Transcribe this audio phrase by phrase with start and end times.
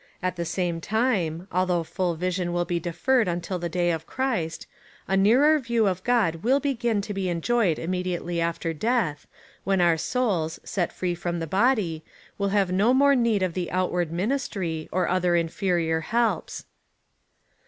[0.23, 4.65] At the same time, although full vision will be deferred until the day of Christ,
[5.07, 9.27] a nearer view of God will begin to be enjoyed imme diately after death,
[9.63, 12.03] when our souls, set free from the body,
[12.39, 16.65] will have no more need of the outward ministry, or other inferior helps.